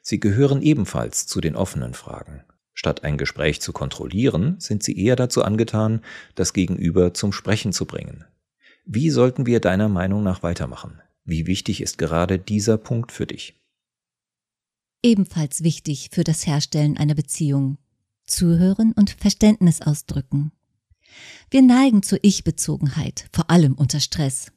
Sie 0.01 0.19
gehören 0.19 0.61
ebenfalls 0.61 1.25
zu 1.25 1.41
den 1.41 1.55
offenen 1.55 1.93
Fragen. 1.93 2.43
Statt 2.73 3.03
ein 3.03 3.17
Gespräch 3.17 3.61
zu 3.61 3.71
kontrollieren, 3.71 4.59
sind 4.59 4.83
sie 4.83 4.99
eher 4.99 5.15
dazu 5.15 5.43
angetan, 5.43 6.01
das 6.35 6.53
Gegenüber 6.53 7.13
zum 7.13 7.31
Sprechen 7.31 7.71
zu 7.71 7.85
bringen. 7.85 8.25
Wie 8.85 9.09
sollten 9.09 9.45
wir 9.45 9.61
deiner 9.61 9.89
Meinung 9.89 10.21
nach 10.23 10.43
weitermachen? 10.43 11.01
Wie 11.23 11.47
wichtig 11.47 11.81
ist 11.81 11.97
gerade 11.97 12.37
dieser 12.37 12.77
Punkt 12.77 13.11
für 13.11 13.25
dich? 13.25 13.64
Ebenfalls 15.05 15.62
wichtig 15.62 16.09
für 16.12 16.24
das 16.24 16.47
Herstellen 16.47 16.97
einer 16.97 17.13
Beziehung. 17.13 17.77
Zuhören 18.25 18.91
und 18.91 19.12
Verständnis 19.12 19.83
ausdrücken. 19.83 20.51
Wir 21.51 21.62
neigen 21.62 22.01
zur 22.01 22.17
Ich-Bezogenheit, 22.24 23.29
vor 23.31 23.51
allem 23.51 23.74
unter 23.74 24.00
Stress. 24.00 24.51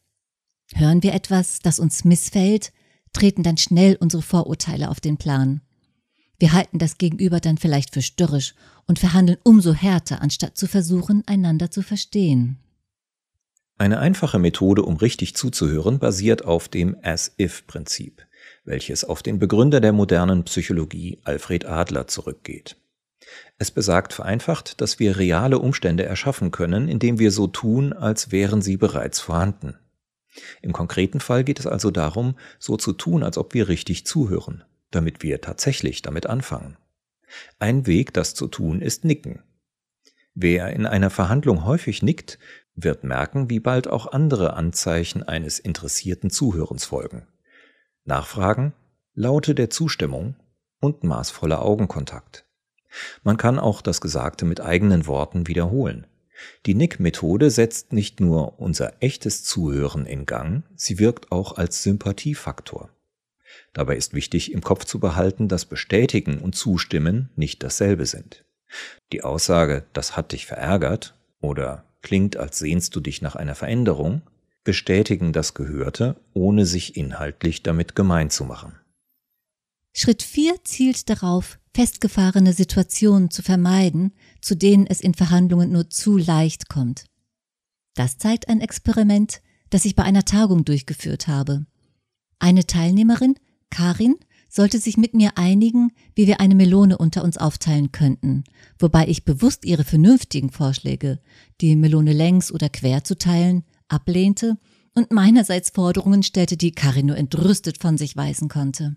Hören 0.73 1.03
wir 1.03 1.13
etwas, 1.13 1.59
das 1.59 1.79
uns 1.79 2.03
missfällt, 2.07 2.73
treten 3.13 3.43
dann 3.43 3.59
schnell 3.59 3.99
unsere 4.01 4.23
Vorurteile 4.23 4.89
auf 4.89 5.01
den 5.01 5.19
Plan. 5.19 5.61
Wir 6.39 6.55
halten 6.55 6.79
das 6.79 6.97
Gegenüber 6.97 7.41
dann 7.41 7.59
vielleicht 7.59 7.93
für 7.93 8.01
störrisch 8.01 8.55
und 8.87 8.99
verhandeln 8.99 9.37
umso 9.45 9.75
härter, 9.75 10.23
anstatt 10.23 10.57
zu 10.57 10.67
versuchen, 10.67 11.25
einander 11.27 11.71
zu 11.71 11.83
verstehen. 11.83 12.57
Eine 13.77 13.99
einfache 13.99 14.39
Methode, 14.39 14.81
um 14.81 14.97
richtig 14.97 15.37
zuzuhören, 15.37 15.99
basiert 15.99 16.47
auf 16.47 16.69
dem 16.69 16.97
As-If-Prinzip, 17.03 18.27
welches 18.65 19.05
auf 19.05 19.23
den 19.23 19.39
Begründer 19.39 19.81
der 19.81 19.93
modernen 19.93 20.45
Psychologie 20.45 21.19
Alfred 21.25 21.65
Adler 21.65 22.07
zurückgeht. 22.07 22.77
Es 23.59 23.71
besagt 23.71 24.13
vereinfacht, 24.13 24.81
dass 24.81 24.99
wir 24.99 25.19
reale 25.19 25.59
Umstände 25.59 26.05
erschaffen 26.05 26.51
können, 26.51 26.89
indem 26.89 27.19
wir 27.19 27.31
so 27.31 27.47
tun, 27.47 27.93
als 27.93 28.31
wären 28.31 28.63
sie 28.63 28.77
bereits 28.77 29.21
vorhanden. 29.21 29.77
Im 30.63 30.73
konkreten 30.73 31.21
Fall 31.21 31.45
geht 31.45 31.59
es 31.59 31.67
also 31.67 31.91
darum, 31.91 32.37
so 32.59 32.77
zu 32.77 32.93
tun, 32.93 33.23
als 33.23 33.39
ob 33.39 33.55
wir 33.55 33.69
richtig 33.69 34.07
zuhören, 34.07 34.65
damit 34.91 35.23
wir 35.23 35.41
tatsächlich 35.41 36.03
damit 36.03 36.27
anfangen. 36.27 36.77
Ein 37.59 37.87
Weg, 37.87 38.15
das 38.15 38.35
zu 38.35 38.47
tun, 38.47 38.81
ist 38.81 39.05
Nicken. 39.05 39.43
Wer 40.35 40.71
in 40.71 40.87
einer 40.87 41.11
Verhandlung 41.11 41.65
häufig 41.65 42.03
nickt, 42.03 42.39
wird 42.77 43.03
merken, 43.03 43.51
wie 43.51 43.59
bald 43.59 43.89
auch 43.89 44.07
andere 44.07 44.55
Anzeichen 44.55 45.25
eines 45.25 45.59
interessierten 45.59 46.31
Zuhörens 46.31 46.85
folgen. 46.85 47.27
Nachfragen, 48.09 48.73
Laute 49.15 49.55
der 49.55 49.71
Zustimmung 49.71 50.35
und 50.81 51.05
maßvoller 51.05 51.63
Augenkontakt. 51.63 52.47
Man 53.23 53.37
kann 53.37 53.59
auch 53.59 53.83
das 53.83 54.01
Gesagte 54.01 54.47
mit 54.47 54.61
eigenen 54.61 55.07
Worten 55.07 55.47
wiederholen. 55.47 56.07
Die 56.67 56.75
Nick-Methode 56.75 57.51
setzt 57.51 57.93
nicht 57.93 58.21
nur 58.21 58.59
unser 58.61 59.03
echtes 59.03 59.45
Zuhören 59.45 60.07
in 60.07 60.25
Gang, 60.25 60.63
sie 60.75 60.99
wirkt 60.99 61.31
auch 61.31 61.57
als 61.57 61.83
Sympathiefaktor. 61.83 62.91
Dabei 63.75 63.97
ist 63.97 64.15
wichtig, 64.15 64.53
im 64.53 64.63
Kopf 64.63 64.85
zu 64.85 65.01
behalten, 65.01 65.49
dass 65.49 65.67
Bestätigen 65.67 66.39
und 66.39 66.55
Zustimmen 66.55 67.29
nicht 67.37 67.63
dasselbe 67.63 68.07
sind. 68.07 68.45
Die 69.13 69.23
Aussage, 69.23 69.85
das 69.93 70.17
hat 70.17 70.33
dich 70.33 70.47
verärgert 70.47 71.15
oder 71.41 71.85
klingt, 72.03 72.37
als 72.37 72.59
sehnst 72.59 72.97
du 72.97 73.01
dich 73.01 73.21
nach 73.21 73.37
einer 73.37 73.55
Veränderung, 73.55 74.23
bestätigen 74.69 75.33
das 75.33 75.55
Gehörte, 75.55 76.21
ohne 76.35 76.67
sich 76.67 76.95
inhaltlich 76.95 77.63
damit 77.63 77.97
gemein 77.97 78.29
zu 78.29 78.45
machen. 78.45 78.75
Schritt 79.97 80.23
4 80.23 80.63
zielt 80.63 81.09
darauf, 81.09 81.59
festgefahrene 81.75 82.53
Situationen 82.53 83.31
zu 83.31 83.41
vermeiden, 83.41 84.13
zu 84.43 84.55
denen 84.55 84.87
es 84.87 85.01
in 85.01 85.15
Verhandlungen 85.15 85.73
nur 85.73 85.89
zu 85.89 86.19
leicht 86.19 86.69
kommt. 86.69 87.07
Das 87.95 88.19
zeigt 88.19 88.51
ein 88.51 88.61
Experiment, 88.61 89.41
das 89.71 89.87
ich 89.87 89.97
bei 89.97 90.03
einer 90.03 90.27
Tagung 90.27 90.67
durchgeführt 90.67 91.29
habe. 91.29 91.65
Eine 92.39 92.67
Teilnehmerin, 92.67 93.37
Karin, 93.71 94.17
sollte 94.51 94.79
sich 94.79 94.99
mit 94.99 95.15
mir 95.15 95.39
einigen, 95.39 95.93
wie 96.15 96.27
wir 96.27 96.41
eine 96.41 96.55
Melone 96.55 96.99
unter 96.99 97.25
uns 97.25 97.39
aufteilen 97.39 97.91
könnten, 97.91 98.45
wobei 98.79 99.09
ich 99.09 99.25
bewusst 99.25 99.65
ihre 99.65 99.85
vernünftigen 99.85 100.51
Vorschläge, 100.51 101.21
die 101.63 101.75
Melone 101.75 102.13
längs 102.13 102.53
oder 102.53 102.69
quer 102.69 103.03
zu 103.03 103.17
teilen, 103.17 103.65
ablehnte 103.89 104.59
und 104.95 105.13
meinerseits 105.13 105.71
Forderungen 105.71 106.23
stellte, 106.23 106.57
die 106.57 106.73
Karin 106.73 107.07
nur 107.07 107.17
entrüstet 107.17 107.79
von 107.79 107.99
sich 107.99 108.17
weisen 108.17 108.49
konnte. 108.49 108.97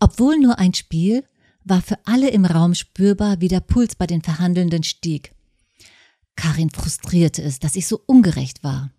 Obwohl 0.00 0.38
nur 0.38 0.58
ein 0.58 0.74
Spiel, 0.74 1.24
war 1.64 1.82
für 1.82 1.98
alle 2.04 2.30
im 2.30 2.44
Raum 2.44 2.74
spürbar, 2.74 3.40
wie 3.40 3.48
der 3.48 3.60
Puls 3.60 3.96
bei 3.96 4.06
den 4.06 4.22
Verhandelnden 4.22 4.84
stieg. 4.84 5.32
Karin 6.36 6.70
frustrierte 6.70 7.42
es, 7.42 7.58
dass 7.58 7.76
ich 7.76 7.86
so 7.86 8.00
ungerecht 8.06 8.62
war. 8.62 8.92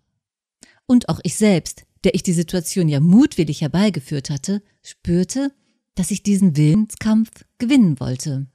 Und 0.86 1.08
auch 1.08 1.20
ich 1.22 1.36
selbst, 1.36 1.84
der 2.04 2.14
ich 2.14 2.22
die 2.22 2.32
Situation 2.32 2.88
ja 2.88 3.00
mutwillig 3.00 3.60
herbeigeführt 3.60 4.28
hatte, 4.28 4.62
spürte, 4.82 5.52
dass 5.94 6.10
ich 6.10 6.22
diesen 6.22 6.56
Willenskampf 6.56 7.30
gewinnen 7.58 7.98
wollte. 8.00 8.46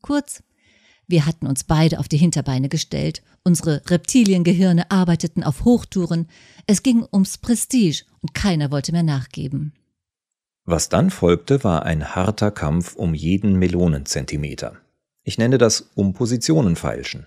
Kurz, 0.00 0.42
wir 1.08 1.26
hatten 1.26 1.46
uns 1.46 1.64
beide 1.64 1.98
auf 1.98 2.08
die 2.08 2.16
Hinterbeine 2.16 2.68
gestellt, 2.68 3.22
unsere 3.44 3.82
Reptiliengehirne 3.88 4.90
arbeiteten 4.90 5.44
auf 5.44 5.64
Hochtouren, 5.64 6.28
es 6.66 6.82
ging 6.82 7.06
ums 7.12 7.38
Prestige 7.38 8.04
und 8.20 8.34
keiner 8.34 8.70
wollte 8.70 8.92
mehr 8.92 9.02
nachgeben. 9.02 9.72
Was 10.64 10.88
dann 10.88 11.10
folgte, 11.10 11.62
war 11.62 11.84
ein 11.84 12.16
harter 12.16 12.50
Kampf 12.50 12.96
um 12.96 13.14
jeden 13.14 13.56
Melonenzentimeter. 13.56 14.76
Ich 15.22 15.38
nenne 15.38 15.58
das 15.58 15.90
um 15.94 16.12
Positionen 16.12 16.74
feilschen. 16.74 17.26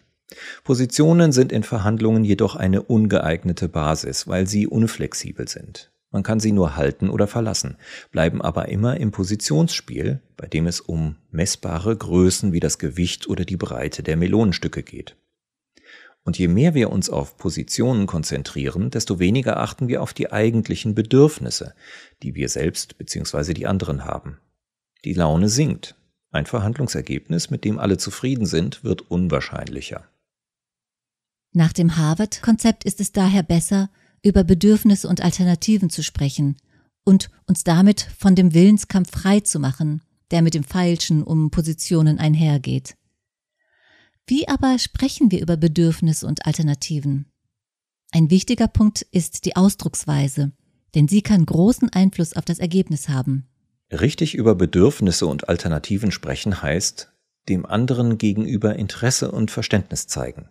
Positionen 0.64 1.32
sind 1.32 1.52
in 1.52 1.64
Verhandlungen 1.64 2.24
jedoch 2.24 2.56
eine 2.56 2.84
ungeeignete 2.84 3.70
Basis, 3.70 4.28
weil 4.28 4.46
sie 4.46 4.68
unflexibel 4.68 5.48
sind. 5.48 5.92
Man 6.12 6.24
kann 6.24 6.40
sie 6.40 6.52
nur 6.52 6.76
halten 6.76 7.10
oder 7.10 7.28
verlassen, 7.28 7.78
bleiben 8.12 8.42
aber 8.42 8.70
immer 8.70 8.98
im 8.98 9.12
Positionsspiel, 9.12 10.22
bei 10.38 10.48
dem 10.48 10.66
es 10.66 10.82
um 10.82 11.18
messbare 11.30 11.96
Größen 11.96 12.52
wie 12.52 12.60
das 12.60 12.80
Gewicht 12.80 13.28
oder 13.28 13.46
die 13.46 13.58
Breite 13.58 14.02
der 14.02 14.18
Melonenstücke 14.18 14.82
geht. 14.82 15.16
Und 16.24 16.38
je 16.38 16.48
mehr 16.48 16.74
wir 16.74 16.92
uns 16.92 17.10
auf 17.10 17.38
Positionen 17.38 18.08
konzentrieren, 18.08 18.90
desto 18.90 19.20
weniger 19.20 19.58
achten 19.58 19.88
wir 19.88 20.02
auf 20.02 20.14
die 20.14 20.32
eigentlichen 20.32 20.96
Bedürfnisse, 20.96 21.76
die 22.24 22.36
wir 22.36 22.50
selbst 22.50 22.98
bzw. 22.98 23.54
die 23.54 23.68
anderen 23.68 24.06
haben. 24.06 24.40
Die 25.06 25.14
Laune 25.14 25.48
sinkt. 25.48 25.96
Ein 26.32 26.46
Verhandlungsergebnis, 26.46 27.50
mit 27.50 27.66
dem 27.66 27.80
alle 27.80 27.98
zufrieden 27.98 28.46
sind, 28.46 28.84
wird 28.84 29.10
unwahrscheinlicher. 29.10 30.08
Nach 31.52 31.74
dem 31.74 31.98
Harvard-Konzept 31.98 32.84
ist 32.84 33.00
es 33.00 33.12
daher 33.12 33.42
besser, 33.42 33.90
über 34.24 34.44
Bedürfnisse 34.44 35.08
und 35.08 35.22
Alternativen 35.22 35.90
zu 35.90 36.04
sprechen 36.04 36.58
und 37.04 37.30
uns 37.48 37.64
damit 37.64 38.02
von 38.18 38.36
dem 38.36 38.54
Willenskampf 38.54 39.12
frei 39.12 39.40
zu 39.40 39.60
machen, 39.60 40.02
der 40.32 40.42
mit 40.42 40.54
dem 40.54 40.64
Feilschen 40.64 41.24
um 41.24 41.50
Positionen 41.52 42.20
einhergeht. 42.20 42.96
Wie 44.28 44.48
aber 44.48 44.78
sprechen 44.78 45.32
wir 45.32 45.42
über 45.42 45.58
Bedürfnisse 45.58 46.28
und 46.28 46.46
Alternativen? 46.46 47.26
Ein 48.12 48.30
wichtiger 48.30 48.68
Punkt 48.68 49.02
ist 49.12 49.46
die 49.46 49.56
Ausdrucksweise, 49.56 50.52
denn 50.96 51.08
sie 51.08 51.22
kann 51.22 51.46
großen 51.46 51.90
Einfluss 51.90 52.36
auf 52.36 52.46
das 52.46 52.60
Ergebnis 52.60 53.10
haben. 53.10 53.48
Richtig 53.92 54.36
über 54.36 54.54
Bedürfnisse 54.54 55.26
und 55.26 55.50
Alternativen 55.50 56.12
sprechen 56.12 56.62
heißt, 56.62 57.12
dem 57.48 57.66
anderen 57.66 58.20
gegenüber 58.20 58.76
Interesse 58.76 59.32
und 59.32 59.50
Verständnis 59.50 60.06
zeigen, 60.06 60.50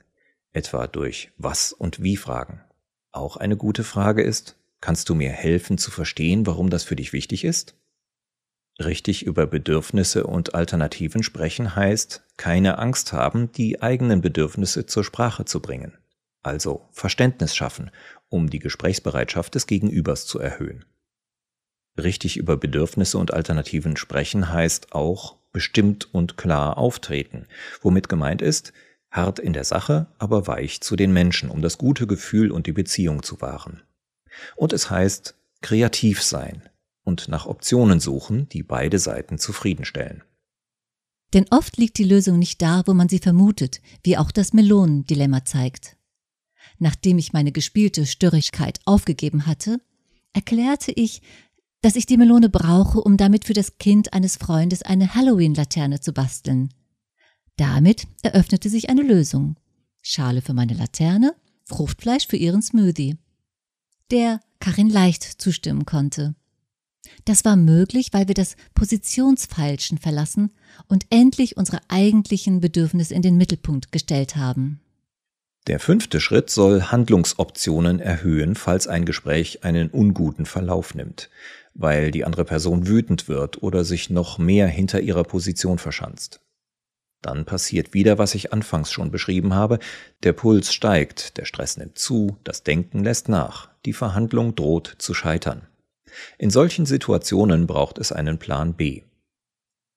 etwa 0.53 0.89
durch 0.89 1.31
was 1.37 1.73
und 1.73 2.03
wie 2.03 2.17
Fragen. 2.17 2.61
Auch 3.19 3.37
eine 3.37 3.57
gute 3.57 3.83
Frage 3.83 4.23
ist, 4.23 4.55
kannst 4.81 5.09
du 5.09 5.17
mir 5.17 5.31
helfen 5.31 5.77
zu 5.77 5.91
verstehen, 5.91 6.47
warum 6.47 6.71
das 6.71 6.85
für 6.85 6.95
dich 6.95 7.13
wichtig 7.13 7.45
ist? 7.45 7.75
Richtig 8.79 9.27
über 9.27 9.49
Bedürfnisse 9.49 10.25
und 10.25 10.55
Alternativen 10.55 11.25
sprechen 11.25 11.75
heißt, 11.75 12.23
keine 12.37 12.79
Angst 12.79 13.13
haben, 13.13 13.51
die 13.51 13.83
eigenen 13.83 14.21
Bedürfnisse 14.21 14.87
zur 14.87 15.03
Sprache 15.03 15.45
zu 15.45 15.61
bringen. 15.61 15.99
Also 16.45 16.87
Verständnis 16.93 17.57
schaffen, 17.57 17.91
um 18.29 18.51
die 18.51 18.61
Gesprächsbereitschaft 18.61 19.53
des 19.57 19.67
Gegenübers 19.67 20.25
zu 20.25 20.39
erhöhen. 20.39 20.85
Richtig 22.01 22.37
über 22.37 22.57
Bedürfnisse 22.57 23.19
und 23.19 23.35
Alternativen 23.35 23.97
sprechen 23.97 24.53
heißt 24.53 24.93
auch 24.93 25.39
bestimmt 25.51 26.09
und 26.15 26.37
klar 26.37 26.79
auftreten, 26.79 27.49
womit 27.83 28.09
gemeint 28.09 28.43
ist, 28.43 28.73
hart 29.11 29.39
in 29.39 29.53
der 29.53 29.65
Sache, 29.65 30.09
aber 30.19 30.47
weich 30.47 30.81
zu 30.81 30.97
den 30.97 31.13
Menschen, 31.13 31.51
um 31.51 31.63
das 31.63 31.79
gute 31.79 32.07
Gefühl 32.07 32.51
und 32.51 32.67
die 32.67 32.73
Beziehung 32.73 33.23
zu 33.23 33.41
wahren. 33.41 33.83
Und 34.57 34.73
es 34.73 34.91
heißt 34.91 35.35
kreativ 35.61 36.23
sein, 36.23 36.69
und 37.05 37.29
nach 37.29 37.47
Optionen 37.47 38.01
suchen, 38.01 38.49
die 38.51 38.63
beide 38.63 38.99
Seiten 38.99 39.39
zufriedenstellen. 39.39 40.23
Denn 41.35 41.47
oft 41.51 41.77
liegt 41.77 41.99
die 41.99 42.05
Lösung 42.05 42.39
nicht 42.39 42.63
da, 42.63 42.83
wo 42.87 42.95
man 42.95 43.09
sie 43.09 43.19
vermutet, 43.19 43.81
wie 44.03 44.17
auch 44.17 44.31
das 44.31 44.53
Melonendilemma 44.53 45.45
zeigt. 45.45 45.97
Nachdem 46.79 47.19
ich 47.19 47.33
meine 47.33 47.53
gespielte 47.53 48.07
Störrigkeit 48.07 48.81
aufgegeben 48.85 49.47
hatte, 49.47 49.81
erklärte 50.33 50.93
ich, 50.93 51.23
dass 51.81 51.97
ich 51.97 52.07
die 52.07 52.17
Melone 52.17 52.49
brauche, 52.49 53.01
um 53.01 53.17
damit 53.17 53.45
für 53.45 53.53
das 53.53 53.79
Kind 53.79 54.13
eines 54.13 54.37
Freundes 54.37 54.83
eine 54.83 55.15
Halloween-Laterne 55.15 56.01
zu 56.01 56.13
basteln. 56.13 56.75
Damit 57.59 58.07
eröffnete 58.23 58.71
sich 58.71 58.89
eine 58.89 59.03
Lösung. 59.03 59.57
Schale 60.01 60.43
für 60.43 60.55
meine 60.55 60.75
Laterne, 60.75 61.35
Fruchtfleisch 61.65 62.29
für 62.29 62.37
ihren 62.37 62.63
Smoothie. 62.63 63.19
Der 64.13 64.41
Karin 64.61 64.89
leicht 64.89 65.25
zustimmen 65.25 65.85
konnte. 65.85 66.35
Das 67.25 67.45
war 67.45 67.57
möglich, 67.57 68.11
weil 68.13 68.29
wir 68.29 68.35
das 68.35 68.57
Positionsfeilschen 68.75 69.99
verlassen 69.99 70.53
und 70.87 71.07
endlich 71.11 71.57
unsere 71.57 71.81
eigentlichen 71.89 72.61
Bedürfnisse 72.61 73.15
in 73.15 73.23
den 73.23 73.37
Mittelpunkt 73.37 73.91
gestellt 73.91 74.37
haben. 74.37 74.81
Der 75.67 75.81
fünfte 75.81 76.21
Schritt 76.21 76.51
soll 76.51 76.85
Handlungsoptionen 76.85 77.99
erhöhen, 77.99 78.55
falls 78.55 78.87
ein 78.87 79.05
Gespräch 79.05 79.65
einen 79.65 79.91
unguten 79.91 80.47
Verlauf 80.47 80.95
nimmt, 80.95 81.29
weil 81.75 82.13
die 82.13 82.25
andere 82.25 82.45
Person 82.45 82.87
wütend 82.87 83.27
wird 83.27 83.63
oder 83.65 83.85
sich 83.85 84.11
noch 84.11 84.39
mehr 84.39 84.69
hinter 84.69 85.01
ihrer 85.01 85.25
Position 85.25 85.79
verschanzt. 85.79 86.41
Dann 87.23 87.45
passiert 87.45 87.95
wieder, 87.95 88.19
was 88.19 88.35
ich 88.35 88.53
anfangs 88.53 88.93
schon 88.93 89.11
beschrieben 89.11 89.55
habe. 89.55 89.81
Der 90.23 90.33
Puls 90.33 90.73
steigt, 90.73 91.37
der 91.37 91.45
Stress 91.45 91.77
nimmt 91.77 91.99
zu, 91.99 92.39
das 92.45 92.63
Denken 92.63 93.03
lässt 93.03 93.29
nach, 93.29 93.71
die 93.85 93.93
Verhandlung 93.93 94.55
droht 94.55 94.95
zu 94.99 95.15
scheitern. 95.15 95.67
In 96.39 96.51
solchen 96.51 96.87
Situationen 96.87 97.67
braucht 97.67 97.99
es 97.99 98.13
einen 98.13 98.39
Plan 98.39 98.75
B. 98.75 99.03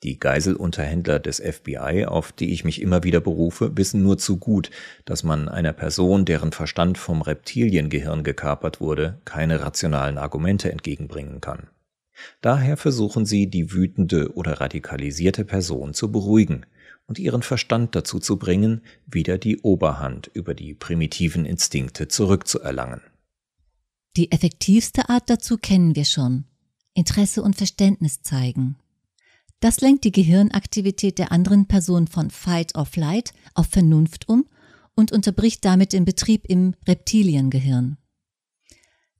Die 0.03 0.19
Geiselunterhändler 0.19 1.19
des 1.19 1.39
FBI, 1.39 2.05
auf 2.07 2.31
die 2.31 2.53
ich 2.53 2.63
mich 2.63 2.81
immer 2.81 3.03
wieder 3.03 3.19
berufe, 3.19 3.77
wissen 3.77 4.01
nur 4.01 4.17
zu 4.17 4.37
gut, 4.37 4.71
dass 5.05 5.23
man 5.23 5.47
einer 5.47 5.73
Person, 5.73 6.25
deren 6.25 6.51
Verstand 6.51 6.97
vom 6.97 7.21
Reptiliengehirn 7.21 8.23
gekapert 8.23 8.81
wurde, 8.81 9.19
keine 9.25 9.61
rationalen 9.61 10.17
Argumente 10.17 10.71
entgegenbringen 10.71 11.39
kann. 11.39 11.67
Daher 12.41 12.77
versuchen 12.77 13.27
sie, 13.27 13.45
die 13.45 13.71
wütende 13.73 14.33
oder 14.33 14.59
radikalisierte 14.59 15.45
Person 15.45 15.93
zu 15.93 16.11
beruhigen 16.11 16.65
und 17.11 17.19
ihren 17.19 17.41
Verstand 17.41 17.93
dazu 17.93 18.19
zu 18.19 18.37
bringen, 18.37 18.79
wieder 19.05 19.37
die 19.37 19.59
Oberhand 19.59 20.31
über 20.33 20.53
die 20.53 20.73
primitiven 20.73 21.43
Instinkte 21.43 22.07
zurückzuerlangen. 22.07 23.01
Die 24.15 24.31
effektivste 24.31 25.09
Art 25.09 25.29
dazu 25.29 25.57
kennen 25.57 25.97
wir 25.97 26.05
schon. 26.05 26.45
Interesse 26.93 27.43
und 27.43 27.57
Verständnis 27.57 28.21
zeigen. 28.21 28.77
Das 29.59 29.81
lenkt 29.81 30.05
die 30.05 30.13
Gehirnaktivität 30.13 31.19
der 31.19 31.33
anderen 31.33 31.67
Person 31.67 32.07
von 32.07 32.29
Fight 32.29 32.77
or 32.77 32.85
Flight 32.85 33.33
auf 33.55 33.67
Vernunft 33.67 34.29
um 34.29 34.47
und 34.95 35.11
unterbricht 35.11 35.65
damit 35.65 35.91
den 35.91 36.05
Betrieb 36.05 36.45
im 36.47 36.75
Reptiliengehirn. 36.87 37.97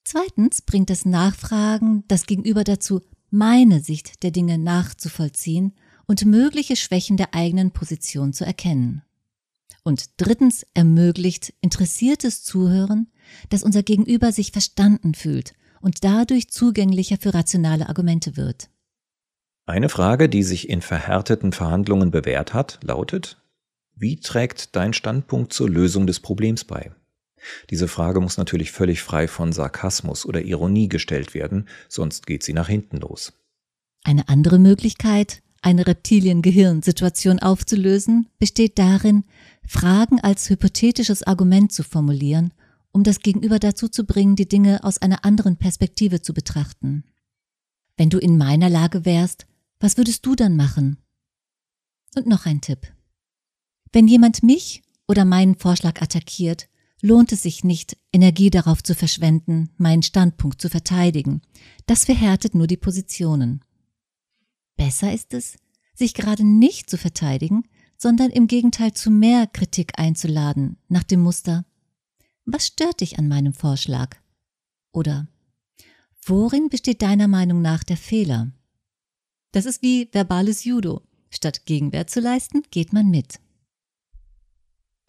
Zweitens 0.06 0.62
bringt 0.62 0.90
das 0.90 1.04
Nachfragen 1.04 2.06
das 2.08 2.26
Gegenüber 2.26 2.64
dazu, 2.64 3.02
meine 3.32 3.82
Sicht 3.82 4.24
der 4.24 4.32
Dinge 4.32 4.58
nachzuvollziehen 4.58 5.74
und 6.12 6.26
mögliche 6.26 6.76
Schwächen 6.76 7.16
der 7.16 7.34
eigenen 7.34 7.72
Position 7.72 8.34
zu 8.34 8.44
erkennen. 8.44 9.02
Und 9.84 10.10
drittens 10.18 10.66
ermöglicht 10.74 11.54
interessiertes 11.62 12.44
Zuhören, 12.44 13.08
dass 13.48 13.64
unser 13.64 13.82
Gegenüber 13.82 14.34
sich 14.34 14.52
verstanden 14.52 15.14
fühlt 15.14 15.54
und 15.80 16.04
dadurch 16.04 16.50
zugänglicher 16.50 17.16
für 17.18 17.34
rationale 17.34 17.88
Argumente 17.88 18.36
wird. 18.36 18.70
Eine 19.66 19.88
Frage, 19.88 20.28
die 20.28 20.44
sich 20.44 20.68
in 20.68 20.82
verhärteten 20.82 21.54
Verhandlungen 21.54 22.12
bewährt 22.12 22.54
hat, 22.54 22.80
lautet, 22.84 23.42
wie 23.96 24.20
trägt 24.20 24.76
dein 24.76 24.92
Standpunkt 24.92 25.54
zur 25.54 25.70
Lösung 25.70 26.08
des 26.08 26.20
Problems 26.20 26.66
bei? 26.66 26.92
Diese 27.70 27.88
Frage 27.88 28.20
muss 28.20 28.36
natürlich 28.36 28.74
völlig 28.74 29.02
frei 29.02 29.30
von 29.30 29.54
Sarkasmus 29.54 30.26
oder 30.26 30.42
Ironie 30.42 30.90
gestellt 30.90 31.34
werden, 31.34 31.70
sonst 31.88 32.28
geht 32.28 32.44
sie 32.44 32.54
nach 32.54 32.68
hinten 32.68 32.98
los. 32.98 33.32
Eine 34.04 34.28
andere 34.28 34.60
Möglichkeit, 34.60 35.42
eine 35.62 35.86
Reptiliengehirnsituation 35.88 37.40
aufzulösen, 37.40 38.28
besteht 38.40 38.80
darin, 38.80 39.24
Fragen 39.66 40.20
als 40.20 40.50
hypothetisches 40.50 41.24
Argument 41.24 41.72
zu 41.72 41.84
formulieren, 41.84 42.54
um 42.92 43.04
das 43.04 43.20
Gegenüber 43.20 43.60
dazu 43.60 43.88
zu 43.88 44.06
bringen, 44.06 44.36
die 44.36 44.48
Dinge 44.48 44.84
aus 44.84 44.98
einer 44.98 45.24
anderen 45.24 45.58
Perspektive 45.58 46.22
zu 46.22 46.34
betrachten. 46.34 47.04
Wenn 47.96 48.10
du 48.10 48.18
in 48.18 48.38
meiner 48.38 48.70
Lage 48.70 49.06
wärst, 49.06 49.46
was 49.80 49.98
würdest 49.98 50.26
du 50.26 50.36
dann 50.36 50.56
machen? 50.56 50.98
Und 52.16 52.28
noch 52.28 52.46
ein 52.46 52.62
Tipp. 52.62 52.92
Wenn 53.94 54.08
jemand 54.08 54.44
mich 54.44 54.82
oder 55.08 55.26
meinen 55.26 55.56
Vorschlag 55.56 56.02
attackiert, 56.02 56.68
lohnt 57.02 57.32
es 57.32 57.44
sich 57.44 57.64
nicht, 57.64 57.98
Energie 58.14 58.50
darauf 58.50 58.84
zu 58.84 58.96
verschwenden, 58.96 59.70
meinen 59.78 60.04
Standpunkt 60.04 60.62
zu 60.62 60.70
verteidigen. 60.70 61.42
Das 61.86 62.06
verhärtet 62.06 62.56
nur 62.56 62.68
die 62.68 62.78
Positionen. 62.78 63.64
Besser 64.84 65.14
ist 65.14 65.36
es, 65.36 65.60
sich 65.94 66.16
gerade 66.16 66.44
nicht 66.44 66.90
zu 66.90 66.98
verteidigen, 66.98 67.66
sondern 68.00 68.32
im 68.32 68.48
Gegenteil 68.48 68.94
zu 68.94 69.12
mehr 69.12 69.46
Kritik 69.46 69.92
einzuladen, 70.00 70.78
nach 70.88 71.04
dem 71.04 71.20
Muster 71.20 71.66
Was 72.46 72.66
stört 72.66 73.02
dich 73.02 73.20
an 73.20 73.28
meinem 73.28 73.54
Vorschlag? 73.54 74.18
Oder 74.92 75.28
Worin 76.26 76.70
besteht 76.70 77.04
deiner 77.04 77.28
Meinung 77.28 77.62
nach 77.62 77.84
der 77.84 77.96
Fehler? 77.96 78.54
Das 79.52 79.68
ist 79.68 79.84
wie 79.84 80.10
verbales 80.12 80.64
Judo. 80.64 81.04
Statt 81.30 81.68
Gegenwehr 81.68 82.08
zu 82.08 82.20
leisten, 82.20 82.64
geht 82.72 82.92
man 82.92 83.12
mit. 83.12 83.40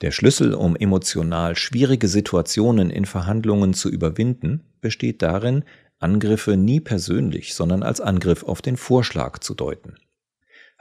Der 0.02 0.10
Schlüssel, 0.10 0.52
um 0.52 0.76
emotional 0.76 1.56
schwierige 1.56 2.08
Situationen 2.08 2.90
in 2.90 3.06
Verhandlungen 3.06 3.72
zu 3.72 3.88
überwinden, 3.88 4.64
besteht 4.82 5.22
darin, 5.22 5.64
Angriffe 6.02 6.56
nie 6.56 6.80
persönlich, 6.80 7.54
sondern 7.54 7.82
als 7.82 8.00
Angriff 8.00 8.42
auf 8.42 8.62
den 8.62 8.76
Vorschlag 8.76 9.38
zu 9.38 9.54
deuten. 9.54 9.96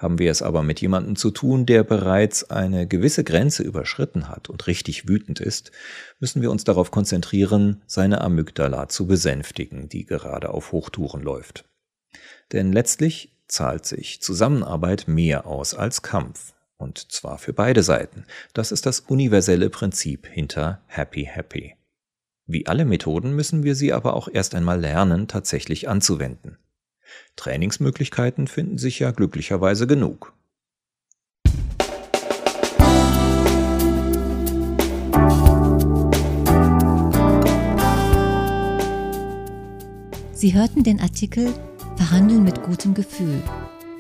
Haben 0.02 0.18
wir 0.18 0.32
es 0.32 0.42
aber 0.42 0.64
mit 0.64 0.82
jemandem 0.82 1.16
zu 1.16 1.30
tun, 1.30 1.68
der 1.68 1.84
bereits 1.84 2.50
eine 2.50 2.88
gewisse 2.88 3.24
Grenze 3.24 3.62
überschritten 3.62 4.30
hat 4.30 4.50
und 4.50 4.66
richtig 4.66 5.08
wütend 5.08 5.40
ist, 5.40 5.72
müssen 6.20 6.42
wir 6.42 6.50
uns 6.50 6.64
darauf 6.64 6.90
konzentrieren, 6.90 7.84
seine 7.86 8.22
Amygdala 8.22 8.90
zu 8.90 9.06
besänftigen, 9.06 9.90
die 9.90 10.06
gerade 10.06 10.50
auf 10.50 10.72
Hochtouren 10.72 11.22
läuft. 11.22 11.66
Denn 12.52 12.74
letztlich 12.74 13.38
zahlt 13.48 13.86
sich 13.86 14.24
Zusammenarbeit 14.24 15.08
mehr 15.08 15.46
aus 15.46 15.76
als 15.76 16.02
Kampf. 16.02 16.54
Und 16.78 17.12
zwar 17.12 17.38
für 17.38 17.54
beide 17.54 17.84
Seiten. 17.84 18.26
Das 18.54 18.72
ist 18.72 18.88
das 18.88 19.02
universelle 19.02 19.70
Prinzip 19.70 20.26
hinter 20.26 20.82
Happy 20.88 21.30
Happy. 21.32 21.76
Wie 22.54 22.68
alle 22.68 22.84
Methoden 22.84 23.34
müssen 23.34 23.64
wir 23.64 23.76
sie 23.76 23.94
aber 23.94 24.14
auch 24.14 24.28
erst 24.28 24.56
einmal 24.56 24.78
lernen, 24.78 25.30
tatsächlich 25.30 25.88
anzuwenden. 25.88 26.58
Trainingsmöglichkeiten 27.38 28.46
finden 28.46 28.78
sich 28.78 29.00
ja 29.00 29.12
glücklicherweise 29.12 29.88
genug. 29.88 30.34
Sie 40.34 40.54
hörten 40.54 40.84
den 40.84 41.00
Artikel 41.00 41.54
Verhandeln 41.96 42.44
mit 42.44 42.64
gutem 42.64 42.94
Gefühl. 42.94 43.42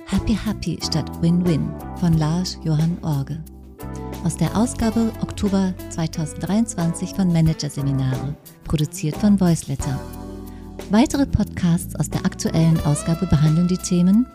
Happy 0.07 0.35
Happy 0.35 0.77
statt 0.83 1.09
Win-Win 1.21 1.71
von 2.01 2.17
Lars 2.17 2.59
Johann 2.65 2.97
Orge. 3.01 3.41
Aus 4.23 4.37
der 4.37 4.55
Ausgabe 4.55 5.11
Oktober 5.21 5.73
2023 5.89 7.15
von 7.15 7.33
Managerseminare, 7.33 8.35
produziert 8.65 9.17
von 9.17 9.39
Voiceletter. 9.39 9.99
Weitere 10.91 11.25
Podcasts 11.25 11.95
aus 11.95 12.07
der 12.09 12.23
aktuellen 12.23 12.79
Ausgabe 12.85 13.25
behandeln 13.25 13.67
die 13.67 13.77
Themen 13.77 14.27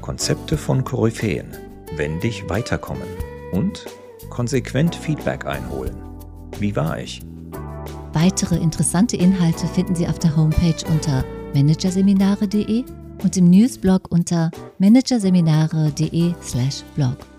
Konzepte 0.00 0.56
von 0.56 0.82
Koryphäen, 0.82 1.48
wendig 1.96 2.48
weiterkommen 2.48 3.06
und 3.52 3.84
konsequent 4.30 4.94
Feedback 4.94 5.44
einholen. 5.44 5.94
Wie 6.58 6.74
war 6.74 6.98
ich? 6.98 7.20
Weitere 8.14 8.56
interessante 8.56 9.18
Inhalte 9.18 9.66
finden 9.66 9.94
Sie 9.94 10.08
auf 10.08 10.18
der 10.18 10.34
Homepage 10.36 10.86
unter 10.90 11.22
managerseminare.de 11.54 12.82
und 13.22 13.36
im 13.36 13.50
Newsblog 13.50 14.10
unter 14.10 14.50
managerseminare.de/blog. 14.78 17.37